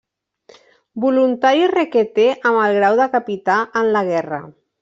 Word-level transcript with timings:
Voluntari 1.03 1.69
requeté 1.73 2.27
amb 2.51 2.65
el 2.65 2.81
grau 2.81 2.99
de 3.03 3.09
capità 3.17 3.63
en 3.83 3.97
la 3.99 4.05
guerra. 4.13 4.45